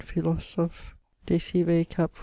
philosoph. 0.01 0.95
de 1.27 1.37
Cive, 1.39 1.85
cap. 1.85 2.11
14. 2.11 2.17